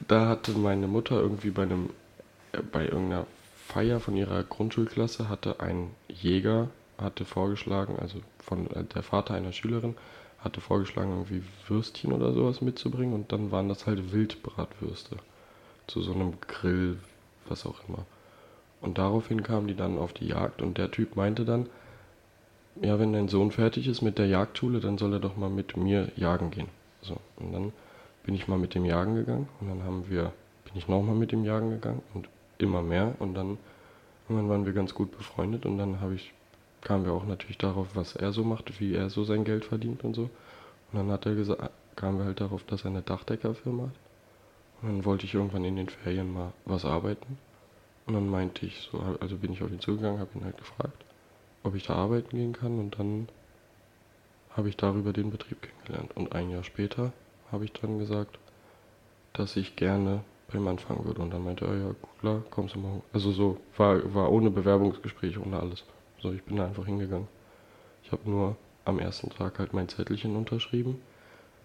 [0.06, 1.90] da hatte meine Mutter irgendwie bei einem
[2.52, 3.26] äh, bei irgendeiner
[3.66, 9.52] Feier von ihrer Grundschulklasse hatte ein Jäger hatte vorgeschlagen, also von äh, der Vater einer
[9.52, 9.96] Schülerin
[10.38, 15.16] hatte vorgeschlagen irgendwie Würstchen oder sowas mitzubringen und dann waren das halt Wildbratwürste
[15.88, 16.98] zu so einem Grill,
[17.48, 18.06] was auch immer.
[18.80, 21.66] Und daraufhin kamen die dann auf die Jagd und der Typ meinte dann,
[22.82, 25.76] ja, wenn dein Sohn fertig ist mit der Jagdschule, dann soll er doch mal mit
[25.76, 26.68] mir jagen gehen.
[27.02, 27.72] So, und dann
[28.24, 30.32] bin ich mal mit dem Jagen gegangen und dann haben wir,
[30.64, 33.58] bin ich nochmal mit dem Jagen gegangen und immer mehr und dann
[34.28, 36.32] irgendwann waren wir ganz gut befreundet und dann habe ich,
[36.82, 40.04] kamen wir auch natürlich darauf, was er so macht, wie er so sein Geld verdient
[40.04, 40.22] und so.
[40.92, 43.96] Und dann hat er gesagt, kamen wir halt darauf, dass er eine Dachdeckerfirma hat.
[44.82, 47.38] Und dann wollte ich irgendwann in den Ferien mal was arbeiten.
[48.06, 51.04] Und dann meinte ich so, also bin ich auf ihn zugegangen, habe ihn halt gefragt,
[51.62, 52.78] ob ich da arbeiten gehen kann.
[52.78, 53.28] Und dann
[54.56, 56.16] habe ich darüber den Betrieb kennengelernt.
[56.16, 57.12] Und ein Jahr später
[57.50, 58.38] habe ich dann gesagt,
[59.32, 61.22] dass ich gerne bei ihm anfangen würde.
[61.22, 63.02] Und dann meinte er, ja klar, kommst du mal.
[63.12, 65.84] Also so, war, war ohne Bewerbungsgespräch, ohne alles.
[66.20, 67.28] So, ich bin da einfach hingegangen.
[68.02, 71.00] Ich habe nur am ersten Tag halt mein Zettelchen unterschrieben.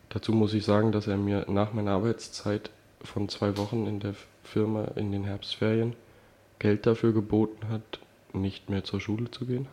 [0.09, 2.69] Dazu muss ich sagen, dass er mir nach meiner Arbeitszeit
[3.01, 5.95] von zwei Wochen in der Firma in den Herbstferien
[6.59, 7.99] Geld dafür geboten hat,
[8.33, 9.67] nicht mehr zur Schule zu gehen,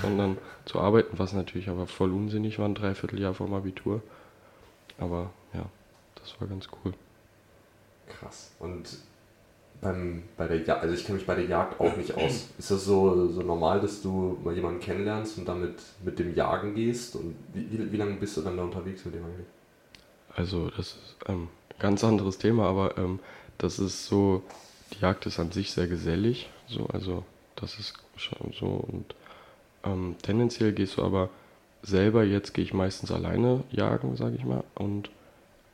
[0.00, 4.02] sondern zu arbeiten, was natürlich aber voll unsinnig war, ein Dreivierteljahr vom Abitur.
[4.98, 5.66] Aber ja,
[6.16, 6.94] das war ganz cool.
[8.08, 8.52] Krass.
[8.58, 8.88] Und
[9.80, 12.48] beim, bei der Jagd, also ich kenne mich bei der Jagd auch nicht aus.
[12.56, 15.74] Ist das so, so normal, dass du mal jemanden kennenlernst und damit
[16.04, 17.16] mit dem Jagen gehst?
[17.16, 19.46] Und wie, wie, lange bist du dann da unterwegs mit dem eigentlich?
[20.34, 23.18] Also das ist ähm, ein ganz anderes Thema, aber ähm,
[23.58, 24.42] das ist so,
[24.92, 27.24] die Jagd ist an sich sehr gesellig, so, also
[27.56, 29.14] das ist schon so und
[29.84, 31.30] ähm, tendenziell gehst du aber
[31.82, 35.10] selber, jetzt gehe ich meistens alleine jagen, sage ich mal, und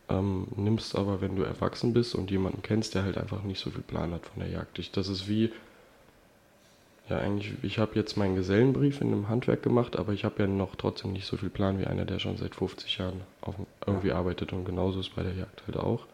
[0.08, 3.70] ähm, nimmst aber, wenn du erwachsen bist und jemanden kennst, der halt einfach nicht so
[3.70, 4.78] viel Plan hat von der Jagd.
[4.78, 5.52] Ich, das ist wie,
[7.10, 10.46] ja eigentlich, ich habe jetzt meinen Gesellenbrief in einem Handwerk gemacht, aber ich habe ja
[10.46, 14.12] noch trotzdem nicht so viel Plan wie einer, der schon seit 50 Jahren auf, irgendwie
[14.12, 16.06] arbeitet und genauso ist bei der Jagd halt auch.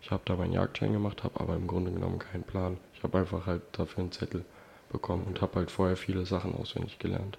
[0.00, 2.78] Ich habe da meinen Jagdschein gemacht, habe aber im Grunde genommen keinen Plan.
[2.94, 4.44] Ich habe einfach halt dafür einen Zettel
[4.90, 7.38] bekommen und habe halt vorher viele Sachen auswendig gelernt.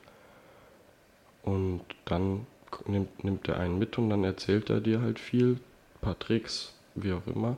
[1.43, 2.45] Und dann
[2.85, 6.73] nimmt, nimmt er einen mit und dann erzählt er dir halt viel, ein paar Tricks,
[6.95, 7.57] wie auch immer.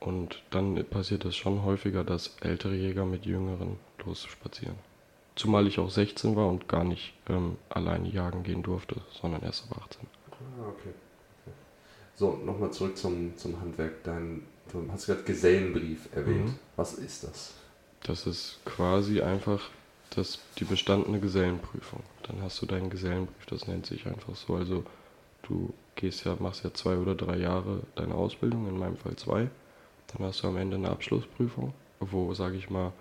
[0.00, 4.76] Und dann passiert es schon häufiger, dass ältere Jäger mit jüngeren losspazieren.
[5.34, 9.70] Zumal ich auch 16 war und gar nicht ähm, alleine jagen gehen durfte, sondern erst
[9.70, 10.06] ab 18.
[10.30, 10.90] Ah, okay.
[11.42, 11.56] okay.
[12.14, 14.04] So, nochmal zurück zum, zum Handwerk.
[14.04, 16.48] Dein, du hast gerade Gesellenbrief erwähnt.
[16.48, 16.58] Mhm.
[16.76, 17.54] Was ist das?
[18.04, 19.60] Das ist quasi einfach
[20.10, 22.02] das, die bestandene Gesellenprüfung.
[22.24, 24.54] Dann hast du deinen Gesellenbrief, das nennt sich einfach so.
[24.54, 24.84] Also
[25.42, 29.48] du gehst ja, machst ja zwei oder drei Jahre deine Ausbildung, in meinem Fall zwei.
[30.08, 32.92] Dann hast du am Ende eine Abschlussprüfung, wo, sage ich mal,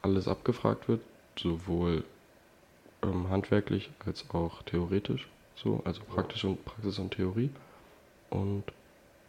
[0.00, 1.02] alles abgefragt wird,
[1.38, 2.04] sowohl
[3.02, 5.28] ähm, handwerklich als auch theoretisch.
[5.56, 7.50] So, also praktisch und Praxis und Theorie.
[8.30, 8.64] Und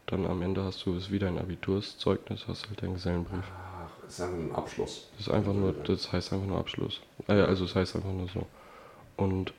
[0.05, 3.43] dann am Ende hast du es wieder ein Abiturszeugnis, hast halt deinen Gesellenbrief.
[4.05, 5.07] Das ist einfach ein Abschluss.
[5.17, 7.01] Das ist einfach nur, das heißt einfach nur Abschluss.
[7.27, 8.45] Äh, also es heißt einfach nur so.
[9.17, 9.53] Und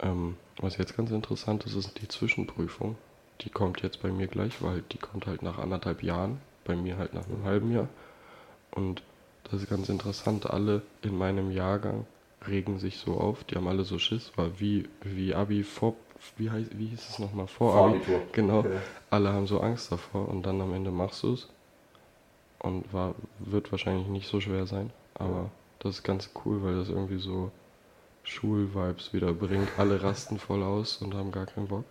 [0.00, 2.96] ähm, was jetzt ganz interessant ist, ist die Zwischenprüfung.
[3.42, 6.96] Die kommt jetzt bei mir gleich, weil die kommt halt nach anderthalb Jahren, bei mir
[6.96, 7.88] halt nach einem halben Jahr.
[8.70, 9.02] Und
[9.44, 10.48] das ist ganz interessant.
[10.50, 12.06] Alle in meinem Jahrgang
[12.48, 15.94] regen sich so auf, die haben alle so Schiss, weil wie, wie Abi vor,
[16.36, 18.20] wie, heißt, wie hieß es nochmal, vor Abi, Vorabitur.
[18.32, 18.70] genau, Ja.
[19.10, 21.48] alle haben so Angst davor und dann am Ende machst du es
[22.60, 26.88] und war, wird wahrscheinlich nicht so schwer sein, aber das ist ganz cool, weil das
[26.88, 27.50] irgendwie so
[28.22, 29.68] Schulvibes wieder bringt.
[29.78, 31.84] Alle rasten voll aus und haben gar keinen Bock.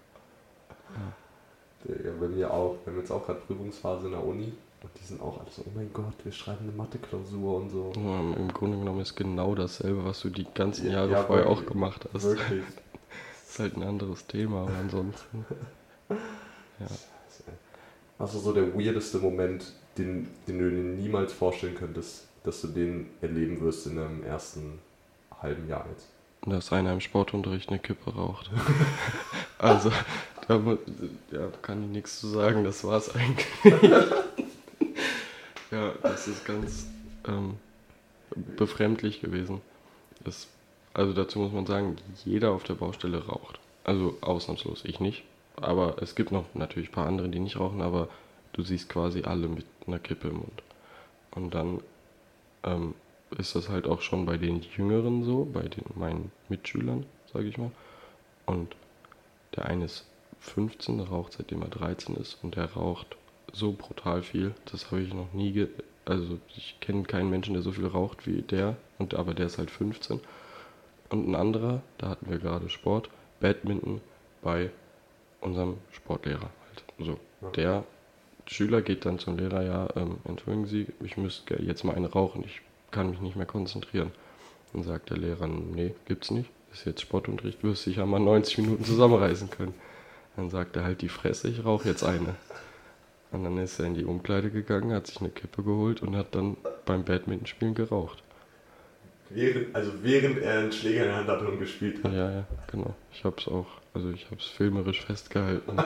[1.87, 2.77] Ja, bei mir auch.
[2.83, 5.61] Wir haben jetzt auch gerade Prüfungsphase in der Uni und die sind auch alle so,
[5.65, 7.91] oh mein Gott, wir schreiben eine Mathe-Klausur und so.
[7.95, 11.45] Ja, Im Grunde genommen ist genau dasselbe, was du die ganzen Ja, Jahre ja, vorher
[11.45, 11.67] wirklich.
[11.67, 12.23] auch gemacht hast.
[12.23, 12.63] Wirklich.
[12.63, 15.45] Das ist halt ein anderes Thema, aber ansonsten.
[16.77, 16.87] Ja.
[18.17, 22.67] Was war so der weirdeste Moment, den, den du dir niemals vorstellen könntest, dass du
[22.67, 24.79] den erleben wirst in deinem ersten
[25.41, 26.07] halben Jahr jetzt?
[26.45, 28.49] dass einer im Sportunterricht eine Kippe raucht.
[29.57, 29.91] also,
[30.47, 30.77] da
[31.31, 33.47] ja, kann ich nichts zu sagen, das war's eigentlich.
[35.71, 36.87] ja, das ist ganz
[37.27, 37.55] ähm,
[38.57, 39.61] befremdlich gewesen.
[40.23, 40.47] Das,
[40.93, 43.59] also dazu muss man sagen, jeder auf der Baustelle raucht.
[43.83, 45.23] Also ausnahmslos, ich nicht.
[45.55, 48.09] Aber es gibt noch natürlich ein paar andere, die nicht rauchen, aber
[48.53, 50.63] du siehst quasi alle mit einer Kippe im Mund.
[51.31, 51.81] Und dann
[52.63, 52.95] ähm,
[53.37, 57.57] ist das halt auch schon bei den Jüngeren so, bei den meinen Mitschülern, sage ich
[57.57, 57.71] mal.
[58.45, 58.75] Und
[59.55, 60.05] der eine ist
[60.39, 63.17] 15, raucht seitdem er 13 ist und der raucht
[63.51, 64.53] so brutal viel.
[64.71, 65.69] Das habe ich noch nie, ge
[66.05, 69.57] also ich kenne keinen Menschen, der so viel raucht wie der, und aber der ist
[69.57, 70.19] halt 15.
[71.09, 74.01] Und ein anderer, da hatten wir gerade Sport, Badminton
[74.41, 74.69] bei
[75.41, 76.83] unserem Sportlehrer halt.
[76.99, 77.19] So,
[77.55, 77.83] der
[78.47, 82.43] Schüler geht dann zum Lehrer, ja, ähm, entschuldigen Sie, ich müsste jetzt mal eine rauchen,
[82.43, 84.11] ich kann mich nicht mehr konzentrieren.
[84.73, 88.59] Dann sagt der Lehrer, nee, gibt's nicht, ist jetzt Sportunterricht, wirst dich ja mal 90
[88.59, 89.73] Minuten zusammenreißen können.
[90.35, 92.35] Dann sagt er halt die Fresse, ich rauche jetzt eine.
[93.31, 96.35] Und dann ist er in die Umkleide gegangen, hat sich eine Kippe geholt und hat
[96.35, 98.21] dann beim Badmintonspielen geraucht.
[99.29, 102.13] Während, also während er einen Schläger in der Hand hatte und gespielt hat.
[102.13, 102.93] Ja, ja, genau.
[103.11, 105.77] Ich hab's auch, also ich hab's filmerisch festgehalten.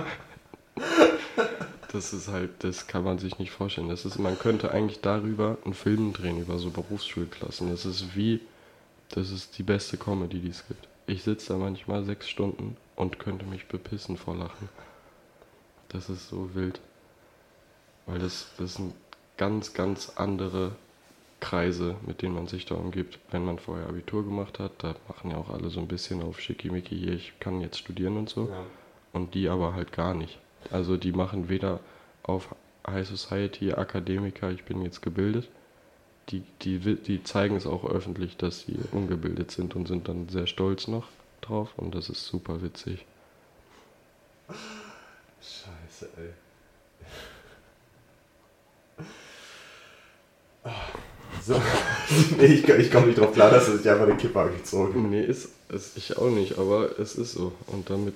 [1.91, 3.89] Das ist halt, das kann man sich nicht vorstellen.
[3.89, 7.69] Das ist, man könnte eigentlich darüber einen Film drehen, über so Berufsschulklassen.
[7.69, 8.41] Das ist wie,
[9.09, 10.87] das ist die beste Comedy, die es gibt.
[11.07, 14.69] Ich sitze da manchmal sechs Stunden und könnte mich bepissen vor Lachen.
[15.89, 16.79] Das ist so wild.
[18.05, 18.93] Weil das, das sind
[19.37, 20.75] ganz, ganz andere
[21.39, 23.17] Kreise, mit denen man sich da umgibt.
[23.31, 26.39] Wenn man vorher Abitur gemacht hat, da machen ja auch alle so ein bisschen auf
[26.39, 28.49] Schickimicki hier, ich kann jetzt studieren und so.
[28.49, 28.65] Ja.
[29.13, 30.37] Und die aber halt gar nicht.
[30.71, 31.79] Also die machen weder
[32.23, 32.55] auf
[32.87, 35.49] High Society, Akademiker, ich bin jetzt gebildet.
[36.29, 40.47] Die, die, die zeigen es auch öffentlich, dass sie ungebildet sind und sind dann sehr
[40.47, 41.07] stolz noch
[41.41, 43.05] drauf und das ist super witzig.
[45.41, 46.33] Scheiße, ey.
[51.41, 51.59] So.
[52.37, 55.23] nee, ich, ich komme nicht drauf klar, dass er sich einfach eine Kippe angezogen Nee,
[55.23, 57.53] ist, ist ich auch nicht, aber es ist so.
[57.67, 58.15] Und damit,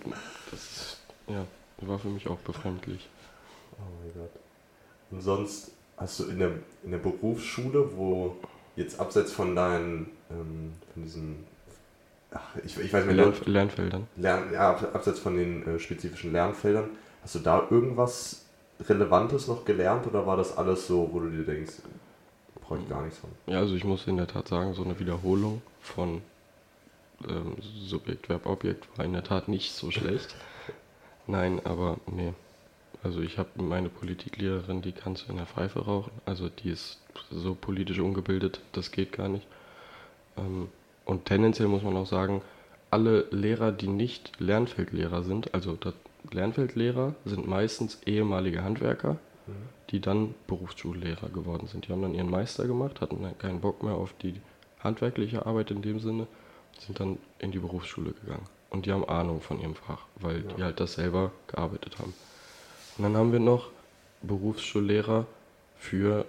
[0.51, 1.45] das ist, ja,
[1.87, 3.07] war für mich auch befremdlich.
[3.73, 4.31] Oh mein Gott.
[5.11, 6.51] Und sonst hast du in der,
[6.83, 8.35] in der Berufsschule, wo
[8.75, 11.45] jetzt abseits von deinen, ähm, von diesen,
[12.31, 14.07] ach, ich, ich weiß nicht mehr, Lern, Lernfeldern.
[14.15, 16.89] Lern, ja, ab- abseits von den äh, spezifischen Lernfeldern,
[17.23, 18.41] hast du da irgendwas
[18.79, 21.73] Relevantes noch gelernt oder war das alles so, wo du dir denkst,
[22.61, 23.29] brauche ich gar nichts von?
[23.45, 26.21] Ja, also ich muss in der Tat sagen, so eine Wiederholung von
[27.29, 30.35] ähm, Subjekt, Verb, Objekt war in der Tat nicht so schlecht.
[31.27, 32.33] Nein, aber nee.
[33.03, 36.11] Also ich habe meine Politiklehrerin, die kannst du in der Pfeife rauchen.
[36.25, 39.45] Also die ist so politisch ungebildet, das geht gar nicht.
[40.37, 40.69] Ähm,
[41.05, 42.41] und tendenziell muss man auch sagen,
[42.91, 45.77] alle Lehrer, die nicht Lernfeldlehrer sind, also
[46.31, 49.17] Lernfeldlehrer sind meistens ehemalige Handwerker,
[49.89, 51.87] die dann Berufsschullehrer geworden sind.
[51.87, 54.35] Die haben dann ihren Meister gemacht, hatten dann keinen Bock mehr auf die
[54.79, 56.27] handwerkliche Arbeit in dem Sinne,
[56.79, 58.47] sind dann in die Berufsschule gegangen.
[58.73, 60.65] Und die haben Ahnung von ihrem Fach, weil die Ja.
[60.65, 62.13] halt das selber gearbeitet haben.
[62.97, 63.69] Und dann haben wir noch
[64.23, 65.25] Berufsschullehrer
[65.77, 66.25] für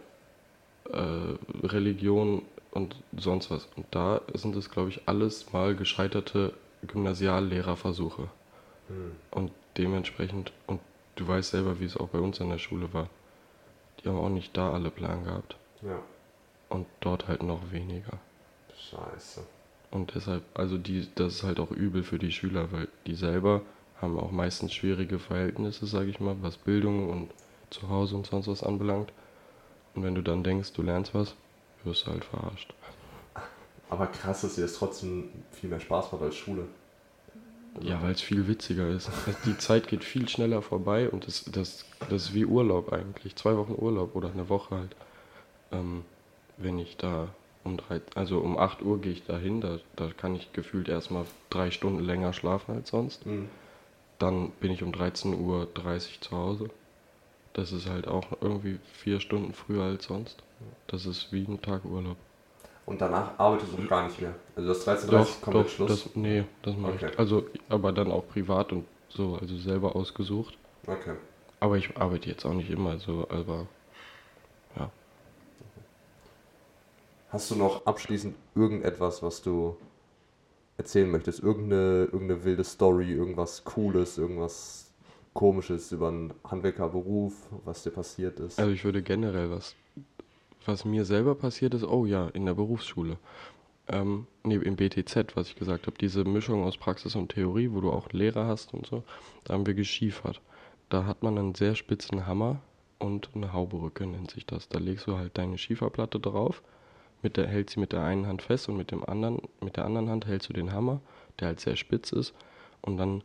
[0.93, 3.67] äh, Religion und sonst was.
[3.77, 6.53] Und da sind es, glaube ich, alles mal gescheiterte
[6.87, 8.29] Gymnasiallehrerversuche.
[8.89, 9.13] Hm.
[9.31, 10.81] Und dementsprechend, und
[11.17, 13.09] du weißt selber, wie es auch bei uns an der Schule war,
[14.03, 15.57] die haben auch nicht da alle Plan gehabt.
[15.81, 15.99] Ja,
[16.69, 18.19] Und dort halt noch weniger.
[18.91, 19.47] scheiße.
[19.95, 23.63] Und deshalb, also die, das ist halt auch übel für die Schüler, weil die selber
[24.03, 27.31] haben auch meistens schwierige Verhältnisse, sage ich mal, was Bildung und
[27.71, 29.13] zu Hause und sonst was anbelangt.
[29.95, 31.37] Und wenn du dann denkst, du lernst was,
[31.85, 32.75] wirst du halt verarscht.
[33.89, 36.67] Aber krass, dass dir das trotzdem viel mehr Spaß macht als Schule.
[37.81, 39.09] Ja, weil es viel witziger ist.
[39.45, 43.37] Die Zeit geht viel schneller vorbei und das, das, das ist wie Urlaub eigentlich.
[43.37, 44.97] Zwei Wochen Urlaub oder eine Woche halt.
[45.71, 46.05] Ähm,
[46.57, 47.29] wenn ich da
[47.65, 50.89] um drei, also um 8 Uhr gehe ich da hin, da, da kann ich gefühlt
[50.89, 53.25] erstmal drei Stunden länger schlafen als sonst.
[53.25, 53.49] Hm.
[54.19, 55.69] Dann bin ich um 13.30 Uhr
[56.21, 56.71] zu Hause.
[57.55, 60.43] Das ist halt auch irgendwie vier Stunden früher als sonst.
[60.87, 62.17] Das ist wie ein Tag Urlaub.
[62.87, 64.35] Und danach arbeitest du gar nicht mehr.
[64.57, 66.05] Also das 13.30 Uhr kommt doch, Schluss.
[66.05, 67.09] Das, nee, das mache Okay.
[67.13, 67.19] ich.
[67.19, 70.55] Also, aber dann auch privat und so, also selber ausgesucht.
[70.87, 71.15] Okay.
[71.61, 73.67] Aber ich arbeite jetzt auch nicht immer so, aber
[77.35, 79.77] Hast du noch abschließend irgendetwas, was du
[80.77, 81.41] erzählen möchtest?
[81.41, 84.95] Irgendeine, irgendeine wilde Story, irgendwas Cooles, irgendwas
[85.33, 87.33] Komisches über einen Handwerkerberuf,
[87.65, 88.61] was dir passiert ist?
[88.61, 89.75] Also ich würde generell was,
[90.65, 93.19] was mir selber passiert ist, oh ja, in der Berufsschule.
[93.89, 97.81] Ähm, nee, im BTZ, was ich gesagt habe, diese Mischung aus Praxis und Theorie, wo
[97.81, 99.03] du auch Lehrer hast und so,
[99.43, 100.41] da haben wir geschiefert.
[100.89, 102.61] Da hat man einen sehr spitzen Hammer
[103.01, 104.69] und eine Hauberücke nennt sich das.
[104.69, 106.63] Da legst du halt deine Schieferplatte drauf,
[107.25, 109.85] mit der, hältst sie mit der einen Hand fest und mit, dem anderen, mit der
[109.85, 111.01] anderen Hand hältst du den Hammer,
[111.41, 112.35] der halt sehr spitz ist,
[112.83, 113.25] und dann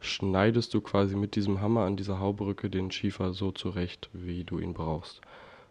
[0.00, 4.58] schneidest du quasi mit diesem Hammer an dieser Hauberücke den Schiefer so zurecht, wie du
[4.58, 5.20] ihn brauchst.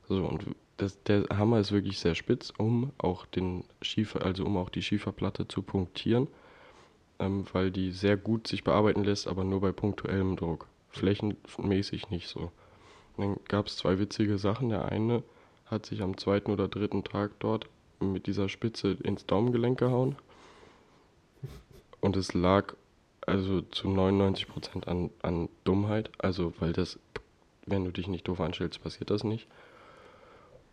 [0.07, 0.45] So, und
[0.77, 4.83] das, der Hammer ist wirklich sehr spitz, um auch den Schiefer, also um auch die
[4.83, 6.27] Schieferplatte zu punktieren,
[7.19, 10.67] ähm, weil die sehr gut sich bearbeiten lässt, aber nur bei punktuellem Druck.
[10.89, 12.51] Flächenmäßig nicht so.
[13.15, 14.69] Und dann gab es zwei witzige Sachen.
[14.69, 15.23] Der eine
[15.69, 17.67] hat sich am zweiten oder dritten Tag dort
[17.99, 20.15] mit dieser Spitze ins Daumengelenk gehauen.
[22.01, 22.73] Und es lag
[23.25, 26.09] also zu 99% an, an Dummheit.
[26.17, 26.97] Also, weil das,
[27.65, 29.47] wenn du dich nicht doof anstellst, passiert das nicht.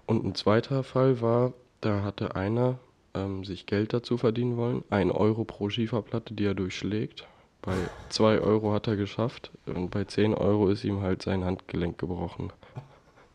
[0.06, 2.78] Und ein zweiter Fall war, da hatte einer
[3.14, 4.84] ähm, sich Geld dazu verdienen wollen.
[4.88, 7.26] Ein Euro pro Schieferplatte, die er durchschlägt.
[7.60, 7.74] Bei
[8.10, 12.52] 2 Euro hat er geschafft und bei 10 Euro ist ihm halt sein Handgelenk gebrochen.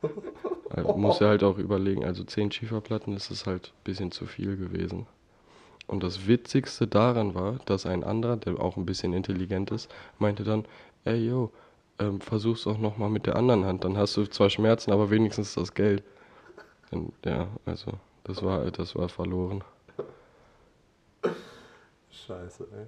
[0.76, 4.26] Also muss er halt auch überlegen, also 10 Schieferplatten ist es halt ein bisschen zu
[4.26, 5.08] viel gewesen.
[5.88, 10.44] Und das Witzigste daran war, dass ein anderer, der auch ein bisschen intelligent ist, meinte
[10.44, 10.66] dann,
[11.04, 11.52] ey yo,
[12.00, 15.56] ähm, versuch's doch nochmal mit der anderen Hand, dann hast du zwar Schmerzen, aber wenigstens
[15.56, 16.04] das Geld.
[16.92, 17.92] Und, ja, also
[18.24, 19.64] das war, das war verloren.
[22.10, 22.86] Scheiße, ey.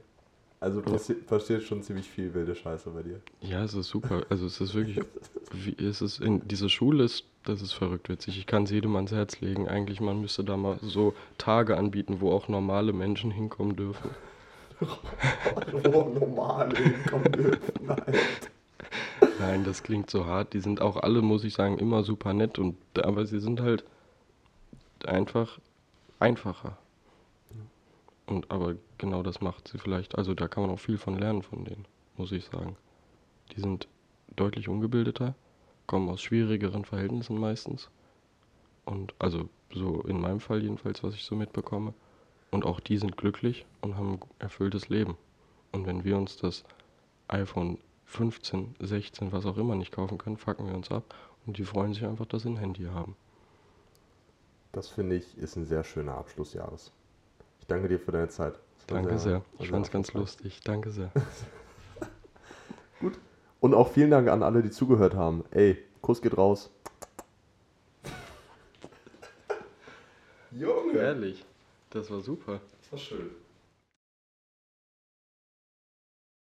[0.60, 3.20] Also passi passiert schon ziemlich viel wilde Scheiße bei dir.
[3.42, 4.26] Ja, es ist super.
[4.30, 4.98] Also es ist wirklich,
[5.52, 8.38] wie, es ist in diese Schule ist, das ist verrückt witzig.
[8.38, 9.68] Ich kann es jedem ans Herz legen.
[9.68, 14.12] Eigentlich, man müsste da mal so Tage anbieten, wo auch normale Menschen hinkommen dürfen.
[15.84, 17.86] Wo normal hinkommen dürfen.
[17.86, 18.16] Nein.
[19.40, 20.54] Nein, das klingt so hart.
[20.54, 23.84] Die sind auch alle, muss ich sagen, immer super nett und aber sie sind halt
[25.06, 25.60] einfach
[26.20, 26.78] einfacher.
[28.26, 30.18] Und aber genau das macht sie vielleicht.
[30.18, 31.86] Also da kann man auch viel von lernen von denen,
[32.18, 32.78] muss ich sagen.
[33.56, 33.88] Die sind
[34.36, 35.36] deutlich ungebildeter,
[35.88, 37.90] kommen aus schwierigeren Verhältnissen meistens.
[38.86, 41.94] Und also so in meinem Fall jedenfalls, was ich so mitbekomme.
[42.52, 45.18] Und auch die sind glücklich und haben ein erfülltes Leben.
[45.72, 46.64] Und wenn wir uns das
[47.28, 51.16] iPhone 15, 16, was auch immer nicht kaufen können, fucken wir uns ab.
[51.46, 53.16] Und die freuen sich einfach, dass sie ein Handy haben.
[54.72, 56.92] Das finde ich ist ein sehr schöner Abschluss Jahres.
[57.60, 58.60] Ich danke dir für deine Zeit.
[58.88, 59.36] Danke sehr.
[59.36, 60.62] war Ich fand es ganz lustig.
[60.64, 61.12] Danke sehr.
[63.64, 65.46] Und auch vielen Dank an alle, die zugehört haben.
[65.52, 66.70] Ey, Kuss geht raus.
[70.52, 71.46] Junge, Ehrlich,
[71.90, 72.60] das war super.
[72.82, 73.30] das war schön.